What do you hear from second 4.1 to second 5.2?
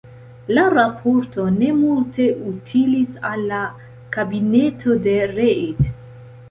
kabineto de